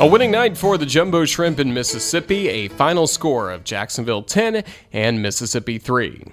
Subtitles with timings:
[0.00, 4.64] A winning night for the Jumbo Shrimp in Mississippi, a final score of Jacksonville 10
[4.94, 6.24] and Mississippi 3.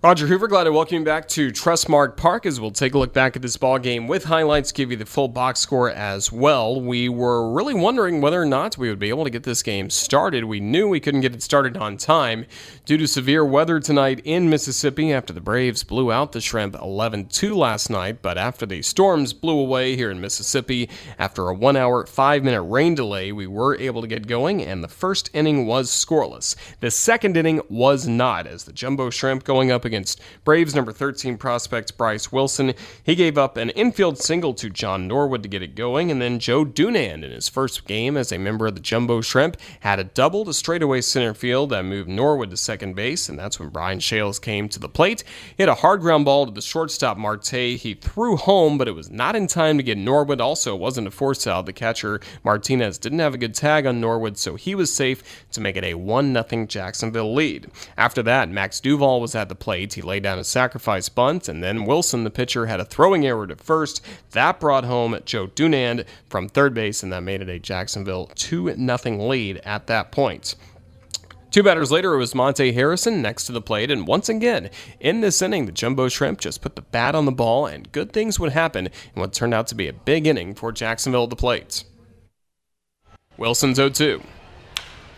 [0.00, 3.12] Roger Hoover, glad to welcome you back to Trustmark Park as we'll take a look
[3.12, 6.80] back at this ball game with highlights, give you the full box score as well.
[6.80, 9.90] We were really wondering whether or not we would be able to get this game
[9.90, 10.44] started.
[10.44, 12.46] We knew we couldn't get it started on time
[12.84, 17.56] due to severe weather tonight in Mississippi after the Braves blew out the Shrimp 11-2
[17.56, 20.88] last night, but after the storms blew away here in Mississippi,
[21.18, 25.28] after a 1-hour, 5-minute rain delay, we were able to get going and the first
[25.32, 26.54] inning was scoreless.
[26.78, 31.36] The second inning was not as the Jumbo Shrimp going up against Braves number 13
[31.36, 32.74] prospect Bryce Wilson.
[33.02, 36.38] He gave up an infield single to John Norwood to get it going, and then
[36.38, 40.04] Joe Dunand in his first game as a member of the Jumbo Shrimp had a
[40.04, 43.98] double to straightaway center field that moved Norwood to second base, and that's when Brian
[43.98, 45.24] Schales came to the plate.
[45.56, 47.48] He had a hard ground ball to the shortstop Marte.
[47.48, 50.40] He threw home, but it was not in time to get Norwood.
[50.40, 51.66] Also, it wasn't a force out.
[51.66, 55.60] The catcher Martinez didn't have a good tag on Norwood, so he was safe to
[55.60, 57.70] make it a 1 0 Jacksonville lead.
[57.96, 61.62] After that, Max Duval was at the plate He laid down a sacrifice bunt, and
[61.62, 64.04] then Wilson, the pitcher, had a throwing error to first.
[64.32, 68.74] That brought home Joe Dunand from third base, and that made it a Jacksonville 2
[68.74, 70.54] 0 lead at that point.
[71.50, 74.68] Two batters later, it was Monte Harrison next to the plate, and once again,
[75.00, 78.12] in this inning, the Jumbo Shrimp just put the bat on the ball, and good
[78.12, 81.30] things would happen in what turned out to be a big inning for Jacksonville at
[81.30, 81.84] the plate.
[83.38, 84.22] Wilson's 0 2.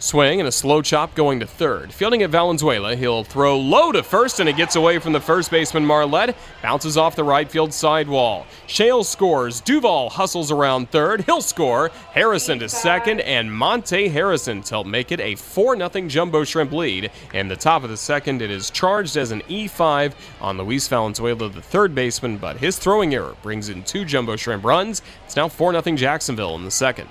[0.02, 1.92] Swing and a slow chop going to third.
[1.92, 5.50] Fielding at Valenzuela, he'll throw low to first and it gets away from the first
[5.50, 6.34] baseman Marlette.
[6.62, 8.46] Bounces off the right field sidewall.
[8.66, 9.60] Shale scores.
[9.60, 11.20] Duval hustles around third.
[11.24, 11.90] He'll score.
[12.12, 17.10] Harrison to second and Monte Harrison to make it a 4 0 Jumbo Shrimp lead.
[17.34, 21.50] In the top of the second, it is charged as an E5 on Luis Valenzuela,
[21.50, 25.02] the third baseman, but his throwing error brings in two Jumbo Shrimp runs.
[25.26, 27.10] It's now 4 0 Jacksonville in the second.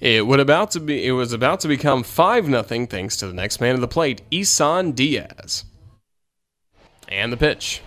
[0.00, 3.32] It would about to be it was about to become 5 nothing thanks to the
[3.32, 5.64] next man of the plate, Isan Diaz.
[7.08, 7.82] And the pitch.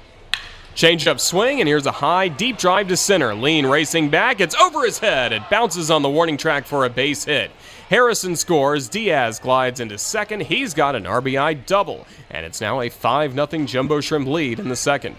[0.74, 3.36] Changed up swing, and here's a high, deep drive to center.
[3.36, 4.40] Lien racing back.
[4.40, 5.34] It's over his head.
[5.34, 7.52] It bounces on the warning track for a base hit.
[7.90, 8.88] Harrison scores.
[8.88, 10.44] Diaz glides into second.
[10.44, 12.08] He's got an RBI double.
[12.30, 15.18] And it's now a 5 0 Jumbo Shrimp lead in the second.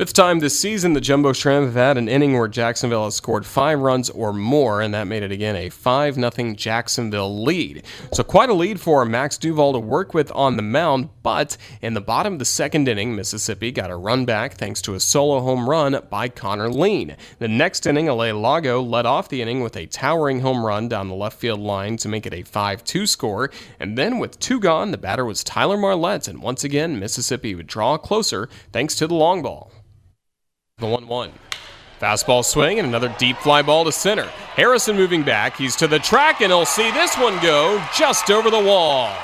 [0.00, 3.44] Fifth time this season, the Jumbo Shrimp have had an inning where Jacksonville has scored
[3.44, 7.84] five runs or more, and that made it again a 5 0 Jacksonville lead.
[8.14, 11.92] So, quite a lead for Max Duval to work with on the mound, but in
[11.92, 15.42] the bottom of the second inning, Mississippi got a run back thanks to a solo
[15.42, 17.14] home run by Connor Lien.
[17.38, 21.08] The next inning, Alay Lago led off the inning with a towering home run down
[21.08, 24.60] the left field line to make it a 5 2 score, and then with two
[24.60, 29.06] gone, the batter was Tyler Marlette, and once again, Mississippi would draw closer thanks to
[29.06, 29.70] the long ball.
[30.80, 31.32] The 1 1.
[32.00, 34.24] Fastball swing and another deep fly ball to center.
[34.56, 35.58] Harrison moving back.
[35.58, 39.14] He's to the track and he'll see this one go just over the wall.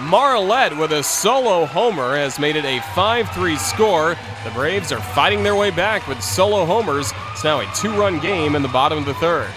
[0.00, 4.16] Marlette with a solo homer has made it a 5 3 score.
[4.44, 7.10] The Braves are fighting their way back with solo homers.
[7.32, 9.48] It's now a two run game in the bottom of the third.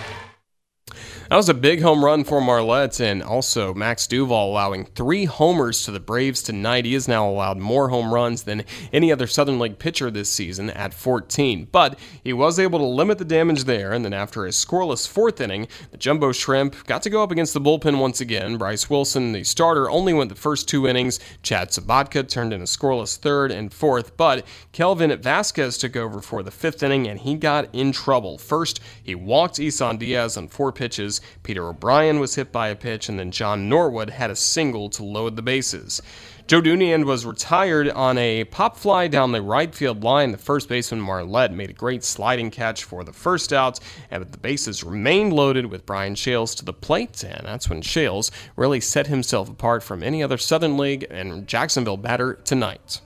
[1.31, 5.81] That was a big home run for Marlette, and also Max Duval allowing three homers
[5.85, 6.83] to the Braves tonight.
[6.83, 10.69] He has now allowed more home runs than any other Southern League pitcher this season
[10.71, 11.69] at 14.
[11.71, 15.39] But he was able to limit the damage there, and then after a scoreless fourth
[15.39, 18.57] inning, the Jumbo Shrimp got to go up against the bullpen once again.
[18.57, 21.21] Bryce Wilson, the starter, only went the first two innings.
[21.43, 26.43] Chad Sobotka turned in a scoreless third and fourth, but Kelvin Vasquez took over for
[26.43, 28.37] the fifth inning, and he got in trouble.
[28.37, 31.20] First, he walked Isan Diaz on four pitches.
[31.43, 35.03] Peter O'Brien was hit by a pitch, and then John Norwood had a single to
[35.03, 36.01] load the bases.
[36.47, 40.31] Joe Dunand was retired on a pop fly down the right field line.
[40.33, 44.37] The first baseman Marlette made a great sliding catch for the first out, and the
[44.37, 49.07] bases remained loaded with Brian Schales to the plate, and that's when Schales really set
[49.07, 52.99] himself apart from any other Southern League and Jacksonville batter tonight.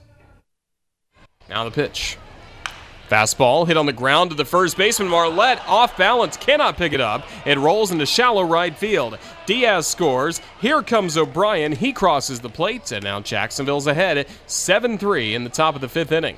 [1.48, 2.18] Now the pitch.
[3.08, 5.08] Fastball hit on the ground to the first baseman.
[5.08, 7.24] Marlette off balance, cannot pick it up.
[7.44, 9.18] It rolls into shallow right field.
[9.46, 10.40] Diaz scores.
[10.60, 11.72] Here comes O'Brien.
[11.72, 15.88] He crosses the plate, and now Jacksonville's ahead 7 3 in the top of the
[15.88, 16.36] fifth inning.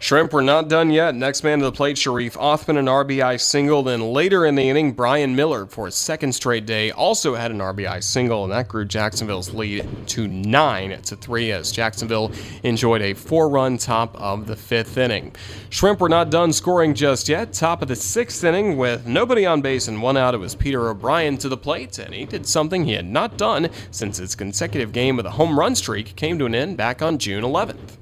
[0.00, 1.16] Shrimp were not done yet.
[1.16, 3.82] Next man to the plate, Sharif Othman, an RBI single.
[3.82, 7.58] Then later in the inning, Brian Miller, for his second straight day, also had an
[7.58, 12.30] RBI single, and that grew Jacksonville's lead to 9 to 3 as Jacksonville
[12.62, 15.34] enjoyed a four run top of the fifth inning.
[15.70, 17.52] Shrimp were not done scoring just yet.
[17.52, 20.88] Top of the sixth inning, with nobody on base and one out, it was Peter
[20.88, 24.92] O'Brien to the plate, and he did something he had not done since his consecutive
[24.92, 27.98] game with a home run streak came to an end back on June 11th.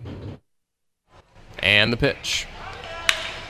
[1.67, 2.47] And the pitch.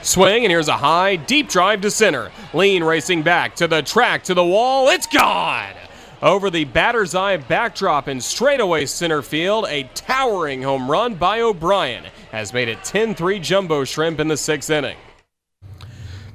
[0.01, 2.31] Swing, and here's a high, deep drive to center.
[2.51, 4.89] Lien racing back to the track, to the wall.
[4.89, 5.75] It's gone!
[6.23, 12.05] Over the batter's eye backdrop in straightaway center field, a towering home run by O'Brien
[12.31, 14.97] has made it 10 3 Jumbo Shrimp in the sixth inning.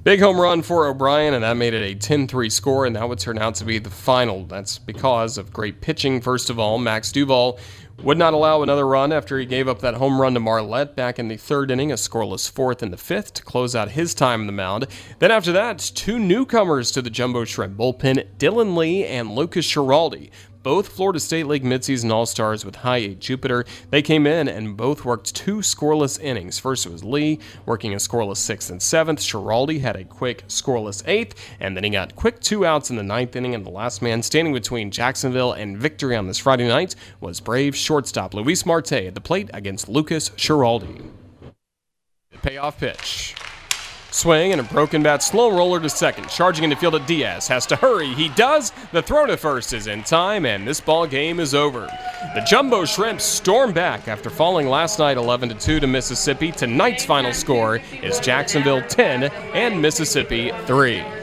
[0.05, 3.09] Big home run for O'Brien, and that made it a 10 3 score, and that
[3.09, 4.45] would turn out to be the final.
[4.47, 6.77] That's because of great pitching, first of all.
[6.79, 7.57] Max Duval
[8.03, 11.21] would not allow another run after he gave up that home run to Marlette back
[11.21, 14.41] in the third inning, a scoreless fourth in the fifth to close out his time
[14.41, 14.89] on the mound.
[15.21, 20.31] Then after that, two newcomers to the Jumbo Shrimp bullpen, Dylan Lee and Lukas Schiraldi
[20.63, 23.65] both Florida State League midseason All Stars with high A Jupiter.
[23.91, 26.59] They came in and both worked two scoreless innings.
[26.59, 29.21] First it was Lee working a scoreless sixth and seventh.
[29.21, 33.03] Schiraldi had a quick scoreless eighth, and then he got quick two outs in the
[33.03, 33.55] ninth inning.
[33.55, 37.77] And the last man standing between Jacksonville and victory on this Friday night was Brave
[37.77, 41.03] shortstop Luis Marte at the plate against Lukas Schiraldi.
[42.43, 43.35] Payoff pitch.
[44.13, 46.29] Swing and a broken bat slow roller to second.
[46.29, 47.49] Charging into field at Diaz.
[47.49, 48.09] Has to hurry.
[48.15, 48.71] He does.
[48.93, 51.87] The throw to first is in time, and this ball game is over.
[52.35, 56.53] The Jumbo Shrimps storm back after falling last night 11 2 to Mississippi.
[56.53, 59.25] Tonight's final score is Jacksonville 10
[59.55, 61.22] and Mississippi 3.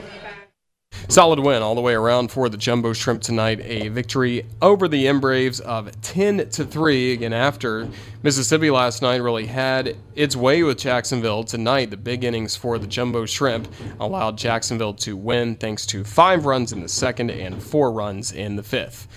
[1.10, 3.60] Solid win all the way around for the Jumbo Shrimp tonight.
[3.62, 7.14] A victory over the Embraves of 10 to 3.
[7.14, 7.90] Again, after
[8.22, 12.86] Mississippi last night really had its way with Jacksonville, tonight the big innings for the
[12.86, 13.68] Jumbo Shrimp
[14.00, 18.56] allowed Jacksonville to win thanks to five runs in the second and four runs in
[18.56, 19.08] the fifth.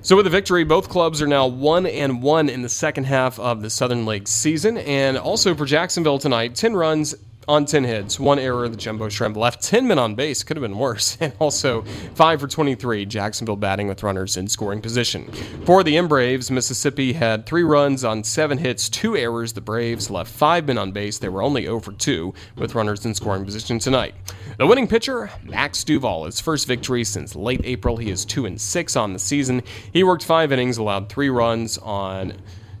[0.00, 3.38] So with the victory, both clubs are now one and one in the second half
[3.38, 7.14] of the Southern League season, and also for Jacksonville tonight, ten runs
[7.48, 8.68] on 10 hits, one error.
[8.68, 11.82] The Jumbo Shrimp left 10 men on base, could have been worse, and also
[12.14, 13.06] 5 for 23.
[13.06, 15.30] Jacksonville batting with runners in scoring position.
[15.64, 19.52] For the M Braves, Mississippi had three runs on seven hits, two errors.
[19.52, 21.18] The Braves left five men on base.
[21.18, 24.14] They were only 0 for 2 with runners in scoring position tonight.
[24.58, 27.96] The winning pitcher, Max Duval, his first victory since late April.
[27.96, 29.62] He is 2 and 6 on the season.
[29.92, 32.34] He worked five innings, allowed three runs on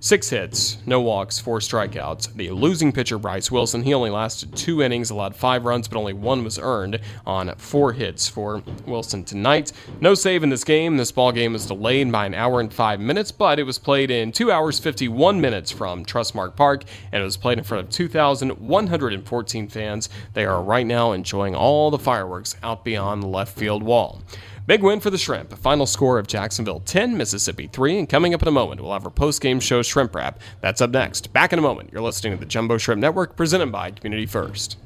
[0.06, 2.32] Six hits, no walks, four strikeouts.
[2.34, 6.12] The losing pitcher, Bryce Wilson, he only lasted two innings, allowed five runs, but only
[6.12, 9.72] one was earned on four hits for Wilson tonight.
[10.00, 10.96] No save in this game.
[10.96, 14.12] This ball game was delayed by an hour and five minutes, but it was played
[14.12, 17.90] in two hours, 51 minutes from Trustmark Park, and it was played in front of
[17.90, 20.08] 2,114 fans.
[20.34, 24.22] They are right now enjoying all the fireworks out beyond the left field wall.
[24.66, 25.52] Big win for the Shrimp.
[25.52, 28.00] A Final score of Jacksonville 10, Mississippi 3.
[28.00, 30.40] And coming up in a moment, we'll have our post game show Shrimp Wrap.
[30.60, 31.32] That's up next.
[31.32, 31.90] Back in a moment.
[31.92, 34.76] You're listening to the Jumbo Shrimp Network presented by Community First.